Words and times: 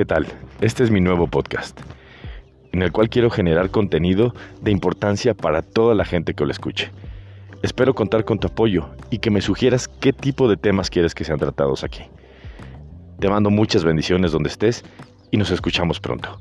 ¿qué 0.00 0.06
tal? 0.06 0.26
Este 0.62 0.82
es 0.82 0.90
mi 0.90 1.02
nuevo 1.02 1.26
podcast, 1.26 1.78
en 2.72 2.80
el 2.80 2.90
cual 2.90 3.10
quiero 3.10 3.28
generar 3.28 3.68
contenido 3.68 4.34
de 4.62 4.70
importancia 4.70 5.34
para 5.34 5.60
toda 5.60 5.94
la 5.94 6.06
gente 6.06 6.32
que 6.32 6.42
lo 6.42 6.50
escuche. 6.50 6.90
Espero 7.62 7.92
contar 7.92 8.24
con 8.24 8.38
tu 8.38 8.46
apoyo 8.46 8.88
y 9.10 9.18
que 9.18 9.30
me 9.30 9.42
sugieras 9.42 9.88
qué 9.88 10.14
tipo 10.14 10.48
de 10.48 10.56
temas 10.56 10.88
quieres 10.88 11.14
que 11.14 11.24
sean 11.24 11.38
tratados 11.38 11.84
aquí. 11.84 12.04
Te 13.18 13.28
mando 13.28 13.50
muchas 13.50 13.84
bendiciones 13.84 14.32
donde 14.32 14.48
estés 14.48 14.86
y 15.30 15.36
nos 15.36 15.50
escuchamos 15.50 16.00
pronto. 16.00 16.38